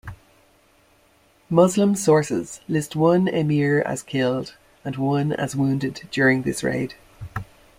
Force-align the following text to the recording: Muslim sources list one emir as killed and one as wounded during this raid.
Muslim 1.47 1.93
sources 1.95 2.59
list 2.67 2.95
one 2.95 3.27
emir 3.27 3.83
as 3.83 4.01
killed 4.01 4.55
and 4.83 4.95
one 4.95 5.31
as 5.31 5.55
wounded 5.55 6.07
during 6.11 6.41
this 6.41 6.63
raid. 6.63 6.95